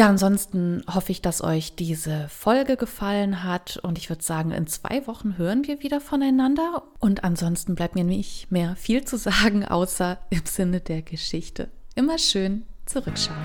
Ja, 0.00 0.08
ansonsten 0.08 0.82
hoffe 0.90 1.12
ich, 1.12 1.20
dass 1.20 1.44
euch 1.44 1.74
diese 1.76 2.26
Folge 2.30 2.78
gefallen 2.78 3.44
hat 3.44 3.76
und 3.82 3.98
ich 3.98 4.08
würde 4.08 4.24
sagen, 4.24 4.50
in 4.50 4.66
zwei 4.66 5.06
Wochen 5.06 5.36
hören 5.36 5.66
wir 5.66 5.82
wieder 5.82 6.00
voneinander 6.00 6.84
und 7.00 7.22
ansonsten 7.22 7.74
bleibt 7.74 7.96
mir 7.96 8.04
nicht 8.04 8.50
mehr 8.50 8.76
viel 8.76 9.04
zu 9.04 9.18
sagen, 9.18 9.62
außer 9.66 10.16
im 10.30 10.46
Sinne 10.46 10.80
der 10.80 11.02
Geschichte. 11.02 11.68
Immer 11.96 12.16
schön 12.16 12.64
zurückschauen. 12.86 13.44